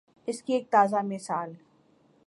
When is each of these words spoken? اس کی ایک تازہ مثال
اس 0.27 0.41
کی 0.43 0.53
ایک 0.53 0.69
تازہ 0.71 1.01
مثال 1.03 1.53